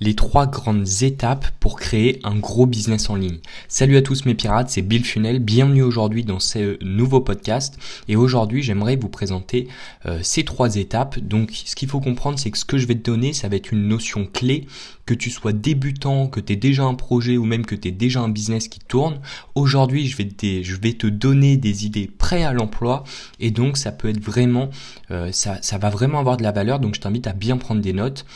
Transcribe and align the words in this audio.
les 0.00 0.14
trois 0.14 0.46
grandes 0.46 1.02
étapes 1.02 1.46
pour 1.60 1.78
créer 1.78 2.18
un 2.24 2.36
gros 2.36 2.66
business 2.66 3.08
en 3.10 3.14
ligne. 3.14 3.38
Salut 3.68 3.96
à 3.96 4.02
tous 4.02 4.24
mes 4.24 4.34
pirates, 4.34 4.68
c'est 4.68 4.82
Bill 4.82 5.04
Funnel, 5.04 5.38
bienvenue 5.38 5.82
aujourd'hui 5.82 6.24
dans 6.24 6.40
ce 6.40 6.82
nouveau 6.84 7.20
podcast 7.20 7.78
et 8.08 8.16
aujourd'hui 8.16 8.62
j'aimerais 8.62 8.96
vous 8.96 9.08
présenter 9.08 9.68
euh, 10.06 10.18
ces 10.22 10.44
trois 10.44 10.76
étapes. 10.76 11.20
Donc 11.20 11.52
ce 11.64 11.76
qu'il 11.76 11.88
faut 11.88 12.00
comprendre 12.00 12.38
c'est 12.38 12.50
que 12.50 12.58
ce 12.58 12.64
que 12.64 12.76
je 12.76 12.86
vais 12.86 12.96
te 12.96 13.08
donner 13.08 13.32
ça 13.32 13.48
va 13.48 13.56
être 13.56 13.70
une 13.70 13.86
notion 13.86 14.26
clé 14.26 14.66
que 15.06 15.14
tu 15.14 15.30
sois 15.30 15.52
débutant, 15.52 16.28
que 16.28 16.40
tu 16.40 16.54
aies 16.54 16.56
déjà 16.56 16.84
un 16.84 16.94
projet 16.94 17.36
ou 17.36 17.44
même 17.44 17.66
que 17.66 17.74
tu 17.74 17.88
aies 17.88 17.92
déjà 17.92 18.20
un 18.20 18.28
business 18.28 18.68
qui 18.68 18.80
tourne. 18.80 19.20
Aujourd'hui 19.54 20.08
je 20.08 20.16
vais, 20.16 20.24
te, 20.24 21.06
donner 21.06 21.56
des 21.56 21.86
idées 21.86 22.10
prêtes 22.18 22.44
à 22.44 22.52
l'emploi 22.52 23.04
et 23.38 23.50
donc 23.50 23.76
ça 23.76 23.92
peut 23.92 24.08
être 24.08 24.20
vraiment, 24.20 24.70
euh, 25.10 25.30
ça, 25.30 25.58
ça 25.62 25.78
va 25.78 25.90
vraiment 25.90 26.18
avoir 26.18 26.36
de 26.36 26.42
la 26.42 26.52
valeur 26.52 26.80
donc 26.80 26.96
je 26.96 27.00
t'invite 27.00 27.26
à 27.28 27.32
bien 27.32 27.58
prendre 27.58 27.80
des 27.80 27.92
notes. 27.92 28.26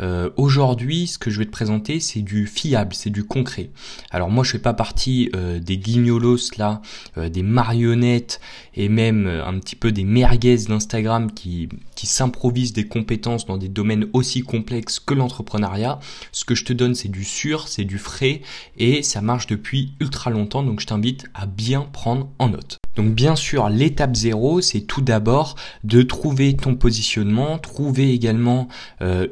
Euh, 0.00 0.30
aujourd'hui 0.36 1.05
ce 1.06 1.18
que 1.18 1.30
je 1.30 1.38
vais 1.38 1.46
te 1.46 1.50
présenter, 1.50 2.00
c'est 2.00 2.22
du 2.22 2.46
fiable, 2.46 2.94
c'est 2.94 3.10
du 3.10 3.24
concret. 3.24 3.70
Alors 4.10 4.30
moi, 4.30 4.44
je 4.44 4.52
fais 4.52 4.58
pas 4.58 4.74
partie 4.74 5.30
euh, 5.34 5.58
des 5.58 5.78
guignolos 5.78 6.50
là, 6.58 6.82
euh, 7.18 7.28
des 7.28 7.42
marionnettes 7.42 8.40
et 8.74 8.88
même 8.88 9.26
euh, 9.26 9.44
un 9.44 9.58
petit 9.58 9.76
peu 9.76 9.92
des 9.92 10.04
merguez 10.04 10.56
d'Instagram 10.68 11.32
qui, 11.32 11.68
qui 11.94 12.06
s'improvisent 12.06 12.72
des 12.72 12.86
compétences 12.86 13.46
dans 13.46 13.56
des 13.56 13.68
domaines 13.68 14.06
aussi 14.12 14.42
complexes 14.42 15.00
que 15.00 15.14
l'entrepreneuriat. 15.14 15.98
Ce 16.32 16.44
que 16.44 16.54
je 16.54 16.64
te 16.64 16.72
donne, 16.72 16.94
c'est 16.94 17.08
du 17.08 17.24
sûr, 17.24 17.68
c'est 17.68 17.84
du 17.84 17.98
frais 17.98 18.42
et 18.76 19.02
ça 19.02 19.20
marche 19.20 19.46
depuis 19.46 19.94
ultra 20.00 20.30
longtemps. 20.30 20.62
Donc 20.62 20.80
je 20.80 20.86
t'invite 20.86 21.26
à 21.34 21.46
bien 21.46 21.82
prendre 21.92 22.28
en 22.38 22.48
note. 22.48 22.78
Donc 22.96 23.14
bien 23.14 23.36
sûr, 23.36 23.68
l'étape 23.68 24.16
zéro, 24.16 24.62
c'est 24.62 24.80
tout 24.80 25.02
d'abord 25.02 25.56
de 25.84 26.02
trouver 26.02 26.56
ton 26.56 26.74
positionnement, 26.74 27.58
trouver 27.58 28.12
également 28.12 28.68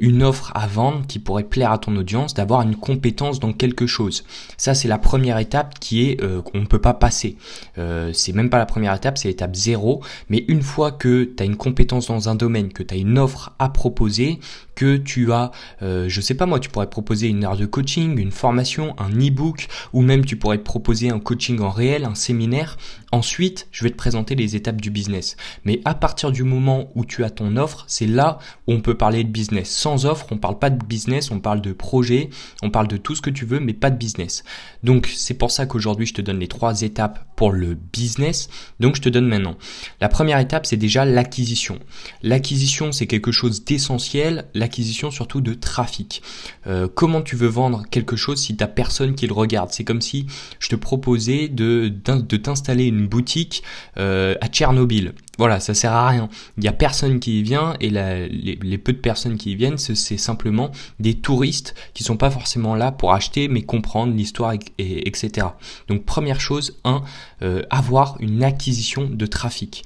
une 0.01 0.21
offre 0.21 0.51
à 0.53 0.67
vendre 0.67 1.07
qui 1.07 1.17
pourrait 1.17 1.43
plaire 1.43 1.64
à 1.71 1.77
ton 1.77 1.95
audience, 1.95 2.33
d'avoir 2.33 2.61
une 2.61 2.75
compétence 2.75 3.39
dans 3.39 3.53
quelque 3.53 3.87
chose. 3.87 4.23
Ça, 4.57 4.73
c'est 4.73 4.87
la 4.87 4.97
première 4.97 5.37
étape 5.37 5.79
qui 5.79 6.09
est 6.09 6.21
euh, 6.21 6.41
qu'on 6.41 6.59
ne 6.59 6.65
peut 6.65 6.81
pas 6.81 6.93
passer. 6.93 7.37
Euh, 7.77 8.11
c'est 8.13 8.33
même 8.33 8.49
pas 8.49 8.57
la 8.57 8.65
première 8.65 8.93
étape, 8.93 9.17
c'est 9.17 9.27
l'étape 9.27 9.55
zéro. 9.55 10.01
Mais 10.29 10.45
une 10.47 10.61
fois 10.61 10.91
que 10.91 11.23
tu 11.23 11.43
as 11.43 11.45
une 11.45 11.57
compétence 11.57 12.07
dans 12.07 12.29
un 12.29 12.35
domaine, 12.35 12.71
que 12.71 12.83
tu 12.83 12.93
as 12.93 12.97
une 12.97 13.17
offre 13.17 13.53
à 13.59 13.69
proposer, 13.69 14.39
que 14.75 14.97
tu 14.97 15.31
as, 15.31 15.51
euh, 15.81 16.05
je 16.07 16.21
sais 16.21 16.35
pas 16.35 16.45
moi, 16.45 16.59
tu 16.59 16.69
pourrais 16.69 16.89
proposer 16.89 17.27
une 17.27 17.45
heure 17.45 17.57
de 17.57 17.65
coaching, 17.65 18.19
une 18.19 18.31
formation, 18.31 18.93
un 18.99 19.09
e-book, 19.09 19.67
ou 19.93 20.01
même 20.01 20.25
tu 20.25 20.35
pourrais 20.35 20.57
proposer 20.57 21.09
un 21.09 21.19
coaching 21.19 21.59
en 21.61 21.69
réel, 21.69 22.05
un 22.05 22.15
séminaire. 22.15 22.77
Ensuite, 23.11 23.67
je 23.71 23.83
vais 23.83 23.91
te 23.91 23.95
présenter 23.95 24.35
les 24.35 24.55
étapes 24.55 24.81
du 24.81 24.89
business. 24.89 25.37
Mais 25.63 25.79
à 25.85 25.95
partir 25.95 26.31
du 26.31 26.43
moment 26.43 26.89
où 26.95 27.05
tu 27.05 27.23
as 27.23 27.29
ton 27.29 27.55
offre, 27.55 27.85
c'est 27.87 28.07
là 28.07 28.39
où 28.67 28.73
on 28.73 28.81
peut 28.81 28.95
parler 28.95 29.23
de 29.23 29.29
business. 29.29 29.69
Sans 29.69 30.05
offre, 30.05 30.27
on 30.31 30.37
parle 30.37 30.59
pas 30.59 30.69
de 30.69 30.83
business, 30.83 31.31
on 31.31 31.39
parle 31.39 31.54
de 31.61 31.73
projet, 31.73 32.29
on 32.61 32.69
parle 32.69 32.87
de 32.87 32.97
tout 32.97 33.15
ce 33.15 33.21
que 33.21 33.29
tu 33.29 33.45
veux, 33.45 33.59
mais 33.59 33.73
pas 33.73 33.89
de 33.89 33.97
business. 33.97 34.43
Donc 34.83 35.11
c'est 35.15 35.33
pour 35.33 35.51
ça 35.51 35.65
qu'aujourd'hui 35.65 36.05
je 36.05 36.13
te 36.13 36.21
donne 36.21 36.39
les 36.39 36.47
trois 36.47 36.81
étapes 36.81 37.27
pour 37.35 37.51
le 37.51 37.73
business. 37.73 38.49
Donc 38.79 38.95
je 38.95 39.01
te 39.01 39.09
donne 39.09 39.27
maintenant. 39.27 39.57
La 40.01 40.09
première 40.09 40.39
étape, 40.39 40.65
c'est 40.65 40.77
déjà 40.77 41.05
l'acquisition. 41.05 41.79
L'acquisition, 42.23 42.91
c'est 42.91 43.07
quelque 43.07 43.31
chose 43.31 43.63
d'essentiel 43.63 44.45
l'acquisition 44.53 45.11
surtout 45.11 45.41
de 45.41 45.53
trafic. 45.53 46.21
Euh, 46.67 46.87
comment 46.93 47.21
tu 47.21 47.35
veux 47.35 47.47
vendre 47.47 47.83
quelque 47.89 48.15
chose 48.15 48.41
si 48.41 48.55
t'as 48.55 48.67
personne 48.67 49.15
qui 49.15 49.27
le 49.27 49.33
regarde? 49.33 49.71
C'est 49.71 49.83
comme 49.83 50.01
si 50.01 50.27
je 50.59 50.69
te 50.69 50.75
proposais 50.75 51.47
de, 51.47 51.89
de 51.89 52.37
t'installer 52.37 52.85
une 52.85 53.07
boutique 53.07 53.63
euh, 53.97 54.35
à 54.41 54.47
Tchernobyl. 54.47 55.13
Voilà, 55.37 55.59
ça 55.59 55.73
sert 55.73 55.91
à 55.91 56.07
rien. 56.07 56.29
Il 56.57 56.63
y 56.63 56.67
a 56.67 56.73
personne 56.73 57.19
qui 57.19 57.39
y 57.39 57.43
vient 57.43 57.75
et 57.79 57.89
les, 57.89 58.77
peu 58.77 58.93
de 58.93 58.97
personnes 58.97 59.37
qui 59.37 59.51
y 59.51 59.55
viennent, 59.55 59.77
c'est 59.77 60.17
simplement 60.17 60.71
des 60.99 61.15
touristes 61.15 61.75
qui 61.93 62.03
sont 62.03 62.17
pas 62.17 62.29
forcément 62.29 62.75
là 62.75 62.91
pour 62.91 63.13
acheter, 63.13 63.47
mais 63.47 63.61
comprendre 63.63 64.13
l'histoire, 64.13 64.53
et, 64.53 65.07
etc. 65.07 65.47
Donc 65.87 66.05
première 66.05 66.39
chose, 66.39 66.79
un, 66.83 67.03
euh, 67.41 67.63
avoir 67.69 68.17
une 68.19 68.43
acquisition 68.43 69.09
de 69.09 69.25
trafic. 69.25 69.83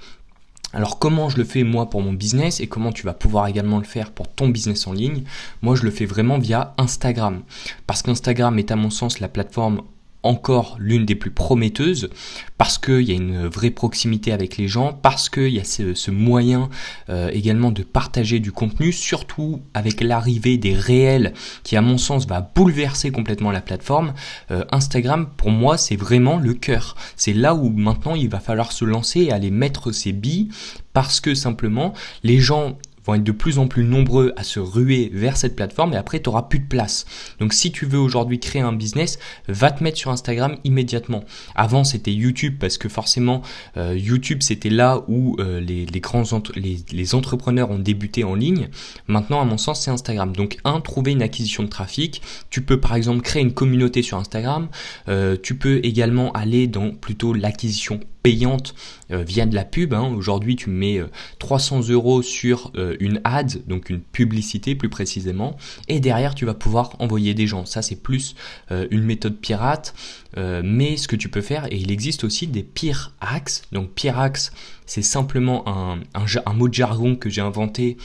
Alors 0.72 1.00
comment 1.00 1.30
je 1.30 1.38
le 1.38 1.46
fais 1.46 1.64
moi 1.64 1.90
pour 1.90 2.02
mon 2.02 2.14
business 2.14 2.60
et 2.60 2.68
comment 2.68 2.92
tu 2.92 3.04
vas 3.04 3.14
pouvoir 3.14 3.48
également 3.48 3.80
le 3.80 3.86
faire 3.86 4.12
pour 4.12 4.28
ton 4.28 4.50
business 4.50 4.86
en 4.86 4.94
ligne? 4.94 5.24
Moi 5.64 5.76
je 5.76 5.84
le 5.84 5.90
fais 5.90 6.06
vraiment 6.06 6.38
via 6.38 6.76
Instagram. 6.78 7.42
Parce 7.88 8.04
qu'Instagram 8.04 8.60
est 8.60 8.70
à 8.70 8.76
mon 8.76 8.92
sens 8.92 9.20
la 9.20 9.30
plateforme 9.30 9.82
encore 10.24 10.78
l'une 10.80 11.06
des 11.06 11.16
plus 11.16 11.32
prometteuses 11.32 12.10
parce 12.58 12.78
qu'il 12.78 13.04
y 13.04 13.12
a 13.12 13.16
une 13.16 13.48
vraie 13.48 13.70
proximité 13.70 14.34
avec 14.34 14.58
les 14.58 14.68
gens, 14.68 14.92
parce 14.92 15.30
qu'il 15.30 15.48
y 15.48 15.62
a 15.62 15.64
ce, 15.64 16.12
moyen 16.12 16.70
euh, 17.10 17.30
également 17.32 17.72
de 17.72 17.84
partager 17.84 18.42
du 18.42 18.52
contenu, 18.52 18.92
surtout 18.92 19.62
avec 19.74 20.02
l'arrivée 20.02 20.58
des 20.58 20.74
réels 20.74 21.34
qui 21.64 21.78
à 21.78 21.82
mon 21.82 21.98
sens 21.98 22.28
va 22.28 22.42
bouleverser 22.42 23.12
complètement 23.12 23.52
la 23.52 23.62
plateforme. 23.62 24.14
Euh, 24.52 24.66
Instagram 24.72 25.30
pour 25.38 25.52
moi 25.52 25.78
c'est 25.78 25.96
vraiment 25.96 26.38
le 26.38 26.54
cœur. 26.54 26.96
C'est 27.16 27.34
là 27.34 27.56
où 27.56 27.70
maintenant 27.70 28.16
il 28.16 28.30
va 28.30 28.42
falloir 28.42 28.74
se 28.74 28.84
lancer 28.84 29.22
et 29.22 29.32
aller 29.32 29.52
mettre 29.52 29.94
ses 29.94 30.12
billes 30.12 30.50
parce 30.92 31.22
que 31.22 31.36
simplement 31.36 31.94
les 32.24 32.40
gens 32.40 32.78
être 33.16 33.24
de 33.24 33.32
plus 33.32 33.60
en 33.60 33.68
plus 33.68 33.84
nombreux 33.84 34.34
à 34.36 34.44
se 34.44 34.60
ruer 34.60 35.10
vers 35.14 35.38
cette 35.38 35.56
plateforme 35.56 35.94
et 35.94 35.98
après 35.98 36.20
tu 36.20 36.30
n'auras 36.30 36.44
plus 36.44 36.60
de 36.60 36.68
place. 36.68 37.06
Donc 37.40 37.54
si 37.54 37.72
tu 37.72 37.86
veux 37.86 38.00
aujourd'hui 38.00 38.40
créer 38.40 38.62
un 38.62 38.74
business, 38.74 39.20
va 39.48 39.72
te 39.72 39.84
mettre 39.84 39.98
sur 39.98 40.12
Instagram 40.12 40.58
immédiatement. 40.64 41.24
Avant 41.56 41.84
c'était 41.84 42.14
YouTube 42.14 42.56
parce 42.60 42.78
que 42.78 42.90
forcément 42.90 43.42
euh, 43.78 43.98
YouTube 43.98 44.42
c'était 44.42 44.70
là 44.70 45.04
où 45.08 45.36
euh, 45.40 45.60
les, 45.60 45.86
grands 46.00 46.24
les, 46.56 47.16
entrepreneurs 47.16 47.72
ont 47.72 47.80
débuté 47.80 48.24
en 48.24 48.36
ligne. 48.36 48.70
Maintenant 49.08 49.42
à 49.42 49.46
mon 49.46 49.58
sens 49.58 49.82
c'est 49.82 49.92
Instagram. 49.92 50.36
Donc 50.36 50.58
un, 50.64 50.82
trouver 50.82 51.12
une 51.12 51.22
acquisition 51.22 51.64
de 51.64 51.70
trafic. 51.70 52.22
Tu 52.50 52.62
peux 52.62 52.80
par 52.80 52.96
exemple 52.96 53.22
créer 53.22 53.42
une 53.42 53.54
communauté 53.54 54.02
sur 54.02 54.18
Instagram. 54.18 54.68
Euh, 55.08 55.36
tu 55.42 55.56
peux 55.56 55.80
également 55.84 56.32
aller 56.34 56.68
dans 56.68 56.92
plutôt 56.92 57.34
l'acquisition 57.34 58.00
payante 58.24 58.76
euh, 59.12 59.24
via 59.24 59.46
de 59.46 59.56
la 59.56 59.66
pub. 59.66 59.94
Hein. 59.94 60.14
Aujourd'hui, 60.16 60.56
tu 60.56 60.70
mets 60.70 61.02
300 61.40 61.90
euh, 61.90 61.94
euros 61.94 62.22
sur 62.22 62.72
euh, 62.76 62.96
une 63.00 63.22
ad, 63.24 63.66
donc 63.68 63.90
une 63.90 64.02
publicité 64.02 64.76
plus 64.76 64.90
précisément, 64.90 65.58
et 65.88 66.00
derrière, 66.00 66.36
tu 66.36 66.46
vas 66.46 66.54
pouvoir 66.54 66.96
envoyer 67.00 67.34
des 67.34 67.48
gens. 67.48 67.66
Ça, 67.66 67.82
c'est 67.82 67.96
plus 67.96 68.36
une 68.70 69.04
méthode 69.04 69.38
pirate, 69.38 69.94
mais 70.38 70.98
ce 70.98 71.08
que 71.08 71.16
tu 71.16 71.30
peux 71.30 71.42
faire, 71.42 71.66
et 71.72 71.78
il 71.78 71.92
existe 71.92 72.24
aussi 72.24 72.48
des 72.48 72.64
pires 72.64 73.14
hacks. 73.20 73.62
Donc, 73.72 73.92
pire 73.94 74.20
hacks, 74.20 74.52
c'est 74.90 75.02
simplement 75.02 75.68
un, 75.68 76.00
un, 76.14 76.54
mot 76.54 76.68
de 76.68 76.74
jargon 76.74 77.16
que 77.16 77.30
j'ai 77.30 77.42
inventé 77.42 77.98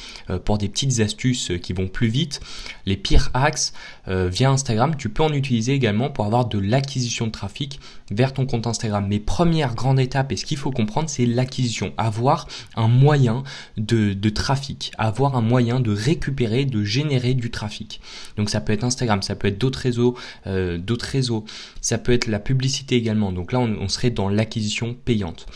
pour 0.45 0.59
des 0.59 0.69
petites 0.69 1.00
astuces 1.00 1.53
qui 1.62 1.72
vont 1.72 1.89
plus 1.89 2.09
vite. 2.09 2.41
Les 2.87 2.97
pires 2.97 3.31
hacks 3.34 3.72
via 4.06 4.50
Instagram, 4.50 4.95
tu 4.97 5.09
peux 5.09 5.22
en 5.22 5.33
utiliser 5.33 5.72
également 5.72 6.11
pour 6.11 6.27
avoir 6.27 6.47
de 6.47 6.59
l'acquisition 6.59 7.27
de 7.27 7.33
trafic 7.33 7.81
vers 8.11 8.33
ton 8.33 8.47
compte 8.47 8.67
Instagram. 8.67 9.06
Mais 9.09 9.19
première 9.19 9.75
grande 9.75 9.99
étape, 9.99 10.33
et 10.33 10.37
ce 10.37 10.45
qu'il 10.45 10.59
faut 10.59 10.71
comprendre, 10.71 11.09
c'est 11.09 11.27
l'acquisition. 11.27 11.93
Avoir 11.97 12.47
un 12.77 12.89
moyen 12.89 13.43
de, 13.77 14.15
trafic, 14.31 14.93
avoir 14.99 15.37
un 15.37 15.41
moyen 15.41 15.81
de 15.81 15.93
récupérer, 15.93 16.65
de 16.65 16.84
générer 16.84 17.34
du 17.34 17.51
trafic. 17.51 18.01
Donc 18.37 18.51
ça 18.51 18.61
peut 18.61 18.72
être 18.72 18.84
Instagram, 18.84 19.22
ça 19.22 19.34
peut 19.37 19.49
être 19.49 19.59
d'autres 19.59 19.78
réseaux, 19.78 20.16
euh, 20.47 20.78
d'autres 20.78 21.06
réseaux, 21.06 21.45
ça 21.81 21.99
peut 21.99 22.12
être 22.12 22.27
la 22.27 22.39
publicité 22.39 22.97
également. 22.97 23.33
Donc 23.33 23.53
là, 23.53 23.61
on, 23.61 23.89
serait 23.89 24.11
dans 24.11 24.28
l'acquisition 24.28 24.97
payante. 25.05 25.47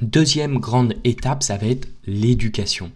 Deuxième 0.00 0.58
grande 0.58 0.94
étape, 1.04 1.42
ça 1.42 1.56
va 1.56 1.66
être 1.66 1.88
l'éducation. 2.06 2.90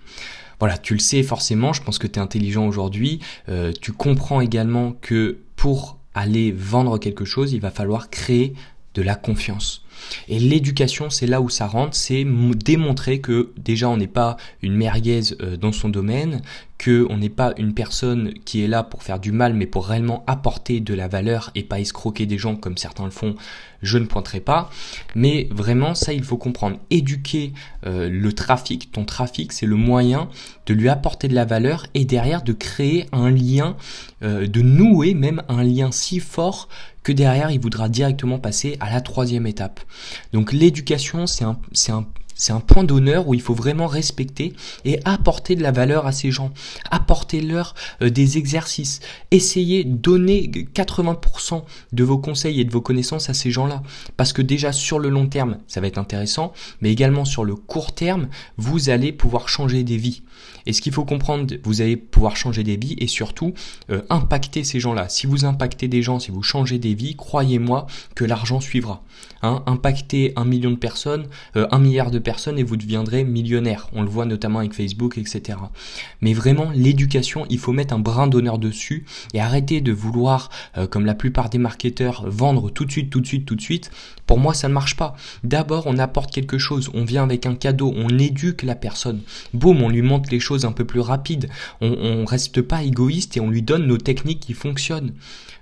Voilà, 0.60 0.76
tu 0.76 0.94
le 0.94 0.98
sais 0.98 1.22
forcément, 1.22 1.72
je 1.72 1.82
pense 1.82 1.98
que 1.98 2.06
tu 2.06 2.18
es 2.18 2.22
intelligent 2.22 2.66
aujourd'hui, 2.66 3.20
euh, 3.48 3.72
tu 3.80 3.92
comprends 3.92 4.40
également 4.40 4.92
que 5.00 5.38
pour 5.54 5.98
aller 6.14 6.50
vendre 6.50 6.98
quelque 6.98 7.24
chose, 7.24 7.52
il 7.52 7.60
va 7.60 7.70
falloir 7.70 8.10
créer 8.10 8.54
de 8.94 9.02
la 9.02 9.14
confiance. 9.14 9.84
Et 10.28 10.38
l'éducation, 10.38 11.10
c'est 11.10 11.26
là 11.26 11.40
où 11.40 11.48
ça 11.48 11.66
rentre, 11.66 11.94
c'est 11.96 12.24
démontrer 12.24 13.20
que 13.20 13.52
déjà 13.56 13.88
on 13.88 13.96
n'est 13.96 14.06
pas 14.06 14.36
une 14.62 14.74
merguez 14.74 15.20
euh, 15.40 15.56
dans 15.56 15.72
son 15.72 15.88
domaine, 15.88 16.42
que 16.78 17.06
on 17.10 17.18
n'est 17.18 17.28
pas 17.28 17.52
une 17.58 17.74
personne 17.74 18.32
qui 18.44 18.62
est 18.62 18.68
là 18.68 18.84
pour 18.84 19.02
faire 19.02 19.18
du 19.18 19.32
mal, 19.32 19.52
mais 19.52 19.66
pour 19.66 19.86
réellement 19.86 20.22
apporter 20.26 20.80
de 20.80 20.94
la 20.94 21.08
valeur 21.08 21.50
et 21.54 21.64
pas 21.64 21.80
escroquer 21.80 22.24
des 22.24 22.38
gens 22.38 22.54
comme 22.54 22.76
certains 22.76 23.04
le 23.04 23.10
font. 23.10 23.34
Je 23.82 23.98
ne 23.98 24.06
pointerai 24.06 24.40
pas, 24.40 24.70
mais 25.14 25.48
vraiment 25.50 25.94
ça 25.94 26.12
il 26.12 26.22
faut 26.22 26.36
comprendre. 26.36 26.78
Éduquer 26.90 27.52
euh, 27.86 28.08
le 28.08 28.32
trafic, 28.32 28.90
ton 28.92 29.04
trafic, 29.04 29.52
c'est 29.52 29.66
le 29.66 29.76
moyen 29.76 30.28
de 30.66 30.74
lui 30.74 30.88
apporter 30.88 31.28
de 31.28 31.34
la 31.34 31.44
valeur 31.44 31.86
et 31.94 32.04
derrière 32.04 32.42
de 32.42 32.52
créer 32.52 33.06
un 33.12 33.30
lien, 33.30 33.76
euh, 34.22 34.46
de 34.46 34.62
nouer 34.62 35.14
même 35.14 35.42
un 35.48 35.62
lien 35.64 35.90
si 35.90 36.20
fort 36.20 36.68
que 37.02 37.12
derrière 37.12 37.50
il 37.50 37.60
voudra 37.60 37.88
directement 37.88 38.38
passer 38.38 38.76
à 38.80 38.92
la 38.92 39.00
troisième 39.00 39.46
étape. 39.46 39.80
Donc 40.32 40.52
l'éducation, 40.52 41.26
c'est 41.26 41.44
un, 41.44 41.58
un, 41.88 42.06
c'est 42.38 42.52
un 42.52 42.60
point 42.60 42.84
d'honneur 42.84 43.28
où 43.28 43.34
il 43.34 43.42
faut 43.42 43.52
vraiment 43.52 43.86
respecter 43.86 44.54
et 44.86 45.00
apporter 45.04 45.56
de 45.56 45.62
la 45.62 45.72
valeur 45.72 46.06
à 46.06 46.12
ces 46.12 46.30
gens, 46.30 46.52
apporter 46.90 47.42
leur 47.42 47.74
euh, 48.00 48.08
des 48.08 48.38
exercices, 48.38 49.00
essayez 49.30 49.84
donner 49.84 50.50
80% 50.74 51.64
de 51.92 52.04
vos 52.04 52.18
conseils 52.18 52.60
et 52.60 52.64
de 52.64 52.70
vos 52.70 52.80
connaissances 52.80 53.28
à 53.28 53.34
ces 53.34 53.50
gens-là 53.50 53.82
parce 54.16 54.32
que 54.32 54.40
déjà 54.40 54.72
sur 54.72 54.98
le 54.98 55.10
long 55.10 55.26
terme, 55.26 55.58
ça 55.66 55.80
va 55.80 55.88
être 55.88 55.98
intéressant, 55.98 56.52
mais 56.80 56.90
également 56.90 57.24
sur 57.24 57.44
le 57.44 57.54
court 57.56 57.92
terme, 57.94 58.28
vous 58.56 58.88
allez 58.88 59.12
pouvoir 59.12 59.48
changer 59.48 59.82
des 59.82 59.96
vies. 59.96 60.22
Et 60.66 60.72
ce 60.72 60.82
qu'il 60.82 60.92
faut 60.92 61.04
comprendre, 61.04 61.54
vous 61.64 61.80
allez 61.80 61.96
pouvoir 61.96 62.36
changer 62.36 62.62
des 62.62 62.76
vies 62.76 62.94
et 62.98 63.06
surtout 63.06 63.54
euh, 63.90 64.02
impacter 64.10 64.64
ces 64.64 64.80
gens-là. 64.80 65.08
Si 65.08 65.26
vous 65.26 65.44
impactez 65.44 65.88
des 65.88 66.02
gens, 66.02 66.20
si 66.20 66.30
vous 66.30 66.42
changez 66.42 66.78
des 66.78 66.94
vies, 66.94 67.16
croyez-moi 67.16 67.86
que 68.14 68.24
l'argent 68.24 68.60
suivra. 68.60 69.02
Hein, 69.42 69.62
impactez 69.66 70.32
un 70.36 70.44
million 70.44 70.70
de 70.70 70.76
personnes, 70.76 71.26
euh, 71.56 71.66
un 71.70 71.78
milliard 71.78 72.10
de 72.10 72.18
personnes 72.18 72.27
et 72.56 72.62
vous 72.62 72.76
deviendrez 72.76 73.24
millionnaire. 73.24 73.88
On 73.92 74.02
le 74.02 74.08
voit 74.08 74.26
notamment 74.26 74.58
avec 74.58 74.74
Facebook, 74.74 75.18
etc. 75.18 75.58
Mais 76.20 76.34
vraiment, 76.34 76.70
l'éducation, 76.74 77.46
il 77.48 77.58
faut 77.58 77.72
mettre 77.72 77.94
un 77.94 77.98
brin 77.98 78.26
d'honneur 78.26 78.58
dessus 78.58 79.04
et 79.34 79.40
arrêter 79.40 79.80
de 79.80 79.92
vouloir, 79.92 80.50
euh, 80.76 80.86
comme 80.86 81.06
la 81.06 81.14
plupart 81.14 81.48
des 81.48 81.58
marketeurs, 81.58 82.24
vendre 82.28 82.70
tout 82.70 82.84
de 82.84 82.90
suite, 82.90 83.10
tout 83.10 83.20
de 83.20 83.26
suite, 83.26 83.46
tout 83.46 83.56
de 83.56 83.60
suite. 83.60 83.90
Pour 84.26 84.38
moi, 84.38 84.52
ça 84.52 84.68
ne 84.68 84.74
marche 84.74 84.96
pas. 84.96 85.16
D'abord, 85.42 85.84
on 85.86 85.98
apporte 85.98 86.32
quelque 86.32 86.58
chose, 86.58 86.90
on 86.92 87.04
vient 87.04 87.24
avec 87.24 87.46
un 87.46 87.54
cadeau, 87.54 87.94
on 87.96 88.18
éduque 88.18 88.62
la 88.62 88.74
personne. 88.74 89.20
Boum, 89.54 89.82
on 89.82 89.88
lui 89.88 90.02
montre 90.02 90.28
les 90.30 90.40
choses 90.40 90.64
un 90.64 90.72
peu 90.72 90.84
plus 90.84 91.00
rapides. 91.00 91.48
On, 91.80 91.90
on 91.90 92.24
reste 92.24 92.60
pas 92.60 92.82
égoïste 92.82 93.36
et 93.36 93.40
on 93.40 93.50
lui 93.50 93.62
donne 93.62 93.86
nos 93.86 93.98
techniques 93.98 94.40
qui 94.40 94.52
fonctionnent. 94.52 95.12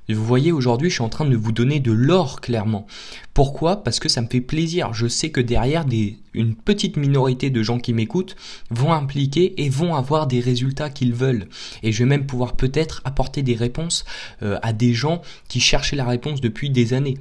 Vous 0.08 0.24
voyez, 0.24 0.52
aujourd'hui, 0.52 0.88
je 0.88 0.94
suis 0.94 1.02
en 1.02 1.08
train 1.08 1.24
de 1.24 1.36
vous 1.36 1.52
donner 1.52 1.80
de 1.80 1.90
l'or, 1.90 2.40
clairement. 2.40 2.86
Pourquoi? 3.34 3.82
Parce 3.82 3.98
que 3.98 4.08
ça 4.08 4.22
me 4.22 4.28
fait 4.28 4.40
plaisir. 4.40 4.94
Je 4.94 5.08
sais 5.08 5.30
que 5.30 5.40
derrière, 5.40 5.84
des, 5.84 6.18
une 6.32 6.54
petite 6.54 6.96
minorité 6.96 7.50
de 7.50 7.62
gens 7.62 7.78
qui 7.78 7.92
m'écoutent 7.92 8.36
vont 8.70 8.92
impliquer 8.92 9.60
et 9.62 9.68
vont 9.68 9.94
avoir 9.94 10.28
des 10.28 10.40
résultats 10.40 10.90
qu'ils 10.90 11.12
veulent. 11.12 11.48
Et 11.82 11.90
je 11.90 11.98
vais 11.98 12.08
même 12.08 12.26
pouvoir 12.26 12.54
peut-être 12.54 13.02
apporter 13.04 13.42
des 13.42 13.54
réponses 13.54 14.04
euh, 14.42 14.58
à 14.62 14.72
des 14.72 14.94
gens 14.94 15.22
qui 15.48 15.58
cherchaient 15.58 15.96
la 15.96 16.06
réponse 16.06 16.40
depuis 16.40 16.70
des 16.70 16.94
années. 16.94 17.18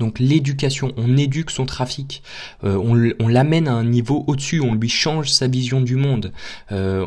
Donc 0.00 0.18
l'éducation, 0.18 0.92
on 0.96 1.16
éduque 1.18 1.50
son 1.50 1.66
trafic, 1.66 2.22
euh, 2.64 2.76
on, 2.76 3.28
l'amène 3.28 3.68
à 3.68 3.74
un 3.74 3.84
niveau 3.84 4.24
au-dessus, 4.26 4.60
on 4.60 4.74
lui 4.74 4.88
change 4.88 5.30
sa 5.30 5.46
vision 5.46 5.82
du 5.82 5.94
monde, 5.94 6.32
euh, 6.72 7.06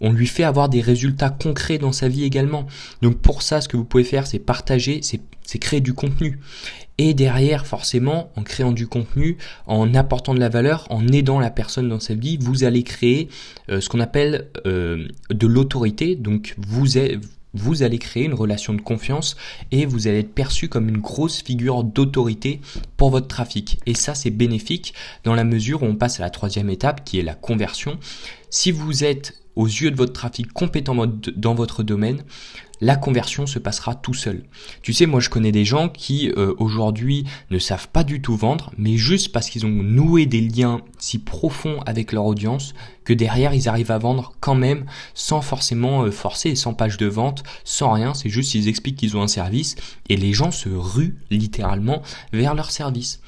on, 0.00 0.12
lui 0.12 0.28
fait 0.28 0.44
avoir 0.44 0.68
des 0.68 0.80
résultats 0.80 1.30
concrets 1.30 1.78
dans 1.78 1.90
sa 1.90 2.08
vie 2.08 2.22
également. 2.22 2.66
Donc 3.02 3.18
pour 3.18 3.42
ça, 3.42 3.60
ce 3.60 3.68
que 3.68 3.76
vous 3.76 3.84
pouvez 3.84 4.04
faire, 4.04 4.28
c'est 4.28 4.38
partager, 4.38 5.00
c'est 5.02 5.58
créer 5.58 5.80
du 5.80 5.92
contenu. 5.92 6.38
Et 6.98 7.14
derrière, 7.14 7.66
forcément, 7.66 8.30
en 8.36 8.44
créant 8.44 8.70
du 8.70 8.86
contenu, 8.86 9.36
en 9.66 9.92
apportant 9.94 10.34
de 10.34 10.38
la 10.38 10.48
valeur, 10.48 10.86
en 10.90 11.08
aidant 11.08 11.40
la 11.40 11.50
personne 11.50 11.88
dans 11.88 11.98
sa 11.98 12.14
vie, 12.14 12.38
vous 12.40 12.62
allez 12.62 12.84
créer 12.84 13.28
euh, 13.68 13.80
ce 13.80 13.88
qu'on 13.88 13.98
appelle 13.98 14.48
de 14.64 15.46
l'autorité. 15.46 16.14
Donc 16.14 16.54
vous 16.58 16.96
êtes 16.96 17.18
vous 17.54 17.82
allez 17.82 17.98
créer 17.98 18.24
une 18.24 18.34
relation 18.34 18.74
de 18.74 18.80
confiance 18.80 19.36
et 19.70 19.86
vous 19.86 20.06
allez 20.06 20.20
être 20.20 20.34
perçu 20.34 20.68
comme 20.68 20.88
une 20.88 20.98
grosse 20.98 21.42
figure 21.42 21.84
d'autorité 21.84 22.60
pour 22.96 23.10
votre 23.10 23.28
trafic. 23.28 23.80
Et 23.86 23.94
ça, 23.94 24.14
c'est 24.14 24.30
bénéfique 24.30 24.94
dans 25.24 25.34
la 25.34 25.44
mesure 25.44 25.82
où 25.82 25.86
on 25.86 25.96
passe 25.96 26.20
à 26.20 26.22
la 26.22 26.30
troisième 26.30 26.70
étape 26.70 27.04
qui 27.04 27.18
est 27.18 27.22
la 27.22 27.34
conversion. 27.34 27.98
Si 28.50 28.70
vous 28.70 29.04
êtes 29.04 29.40
aux 29.56 29.66
yeux 29.66 29.90
de 29.90 29.96
votre 29.96 30.12
trafic 30.12 30.52
compétent 30.52 30.94
dans 31.36 31.54
votre 31.54 31.82
domaine, 31.82 32.24
la 32.84 32.96
conversion 32.96 33.46
se 33.46 33.58
passera 33.58 33.94
tout 33.94 34.12
seul. 34.12 34.44
Tu 34.82 34.92
sais, 34.92 35.06
moi 35.06 35.18
je 35.18 35.30
connais 35.30 35.52
des 35.52 35.64
gens 35.64 35.88
qui 35.88 36.30
euh, 36.36 36.54
aujourd'hui 36.58 37.24
ne 37.50 37.58
savent 37.58 37.88
pas 37.88 38.04
du 38.04 38.20
tout 38.20 38.36
vendre, 38.36 38.72
mais 38.76 38.98
juste 38.98 39.32
parce 39.32 39.48
qu'ils 39.48 39.64
ont 39.64 39.70
noué 39.70 40.26
des 40.26 40.42
liens 40.42 40.82
si 40.98 41.18
profonds 41.18 41.80
avec 41.86 42.12
leur 42.12 42.26
audience 42.26 42.74
que 43.04 43.14
derrière 43.14 43.54
ils 43.54 43.68
arrivent 43.68 43.90
à 43.90 43.98
vendre 43.98 44.34
quand 44.40 44.54
même 44.54 44.84
sans 45.14 45.40
forcément 45.40 46.02
euh, 46.02 46.10
forcer, 46.10 46.54
sans 46.56 46.74
page 46.74 46.98
de 46.98 47.06
vente, 47.06 47.42
sans 47.64 47.90
rien, 47.90 48.12
c'est 48.12 48.28
juste 48.28 48.50
qu'ils 48.50 48.68
expliquent 48.68 48.96
qu'ils 48.96 49.16
ont 49.16 49.22
un 49.22 49.28
service 49.28 49.76
et 50.10 50.16
les 50.18 50.34
gens 50.34 50.50
se 50.50 50.68
ruent 50.68 51.16
littéralement 51.30 52.02
vers 52.34 52.54
leur 52.54 52.70
service. 52.70 53.20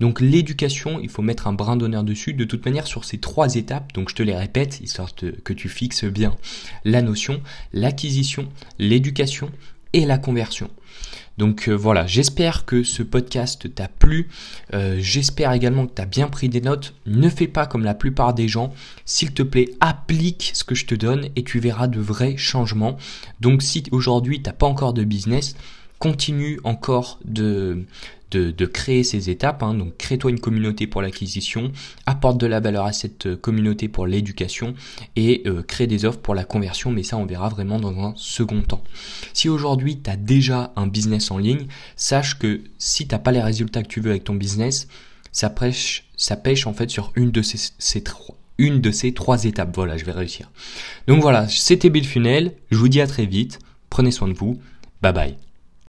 Donc 0.00 0.20
l'éducation, 0.20 1.00
il 1.00 1.10
faut 1.10 1.22
mettre 1.22 1.48
un 1.48 1.52
brin 1.52 1.76
d'honneur 1.76 2.04
dessus, 2.04 2.32
de 2.32 2.44
toute 2.44 2.64
manière 2.64 2.86
sur 2.86 3.04
ces 3.04 3.18
trois 3.18 3.56
étapes, 3.56 3.92
donc 3.92 4.08
je 4.08 4.14
te 4.14 4.22
les 4.22 4.34
répète, 4.34 4.80
histoire 4.80 5.14
que 5.14 5.52
tu 5.52 5.68
fixes 5.68 6.04
bien 6.04 6.36
la 6.84 7.02
notion, 7.02 7.42
l'acquisition, 7.72 8.48
l'éducation 8.78 9.01
et 9.92 10.06
la 10.06 10.18
conversion. 10.18 10.70
Donc 11.38 11.68
euh, 11.68 11.72
voilà, 11.72 12.06
j'espère 12.06 12.64
que 12.64 12.82
ce 12.82 13.02
podcast 13.02 13.74
t'a 13.74 13.88
plu. 13.88 14.28
Euh, 14.74 14.98
j'espère 15.00 15.52
également 15.52 15.86
que 15.86 15.94
tu 15.94 16.02
as 16.02 16.06
bien 16.06 16.28
pris 16.28 16.48
des 16.48 16.60
notes. 16.60 16.94
Ne 17.06 17.28
fais 17.28 17.48
pas 17.48 17.66
comme 17.66 17.84
la 17.84 17.94
plupart 17.94 18.34
des 18.34 18.48
gens. 18.48 18.72
S'il 19.04 19.32
te 19.32 19.42
plaît, 19.42 19.70
applique 19.80 20.50
ce 20.54 20.64
que 20.64 20.74
je 20.74 20.86
te 20.86 20.94
donne 20.94 21.28
et 21.36 21.42
tu 21.42 21.58
verras 21.58 21.86
de 21.86 22.00
vrais 22.00 22.36
changements. 22.36 22.96
Donc 23.40 23.62
si 23.62 23.82
aujourd'hui 23.92 24.42
tu 24.42 24.48
n'as 24.48 24.52
pas 24.52 24.66
encore 24.66 24.92
de 24.92 25.04
business, 25.04 25.56
continue 25.98 26.60
encore 26.64 27.18
de, 27.24 27.84
de, 28.36 28.66
créer 28.66 29.04
ces 29.04 29.30
étapes. 29.30 29.62
Hein. 29.62 29.74
Donc 29.74 29.96
crée-toi 29.96 30.30
une 30.30 30.40
communauté 30.40 30.86
pour 30.86 31.02
l'acquisition, 31.02 31.72
apporte 32.06 32.38
de 32.38 32.46
la 32.46 32.60
valeur 32.60 32.86
à 32.86 32.92
cette 32.92 33.26
euh, 33.26 33.36
communauté 33.36 33.88
pour 33.88 34.06
l'éducation 34.06 34.74
et 35.16 35.42
euh, 35.46 35.62
crée 35.62 35.86
des 35.86 36.04
offres 36.04 36.20
pour 36.20 36.34
la 36.34 36.44
conversion, 36.44 36.90
mais 36.90 37.02
ça 37.02 37.16
on 37.16 37.26
verra 37.26 37.48
vraiment 37.48 37.78
dans 37.78 37.98
un 37.98 38.14
second 38.16 38.62
temps. 38.62 38.82
Si 39.32 39.48
aujourd'hui 39.48 40.00
tu 40.02 40.10
as 40.10 40.16
déjà 40.16 40.72
un 40.76 40.86
business 40.86 41.30
en 41.30 41.38
ligne, 41.38 41.66
sache 41.96 42.38
que 42.38 42.62
si 42.78 43.06
tu 43.06 43.16
pas 43.18 43.32
les 43.32 43.42
résultats 43.42 43.82
que 43.82 43.88
tu 43.88 44.00
veux 44.00 44.10
avec 44.10 44.24
ton 44.24 44.34
business, 44.34 44.88
ça 45.32 45.50
pêche, 45.50 46.04
ça 46.16 46.36
pêche 46.36 46.66
en 46.66 46.72
fait 46.72 46.90
sur 46.90 47.12
une 47.14 47.30
de 47.30 47.42
ces, 47.42 48.02
trois 48.02 48.36
une 48.58 48.80
de 48.80 48.90
ces 48.90 49.12
trois 49.12 49.44
étapes. 49.44 49.74
Voilà, 49.74 49.96
je 49.96 50.04
vais 50.04 50.12
réussir. 50.12 50.50
Donc 51.08 51.20
voilà, 51.20 51.48
c'était 51.48 51.90
Bill 51.90 52.06
Funnel. 52.06 52.54
Je 52.70 52.76
vous 52.76 52.88
dis 52.88 53.00
à 53.00 53.06
très 53.06 53.26
vite. 53.26 53.58
Prenez 53.90 54.10
soin 54.10 54.28
de 54.28 54.34
vous. 54.34 54.60
Bye 55.02 55.12
bye. 55.12 55.51